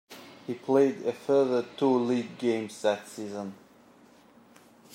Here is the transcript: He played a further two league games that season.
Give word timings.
He 0.47 0.55
played 0.55 1.05
a 1.05 1.13
further 1.13 1.61
two 1.77 1.93
league 1.95 2.39
games 2.39 2.81
that 2.81 3.07
season. 3.07 3.53